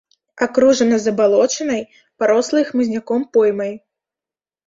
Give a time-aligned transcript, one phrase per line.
[0.43, 1.83] Акружана забалочанай,
[2.23, 3.73] парослай хмызняком поймай.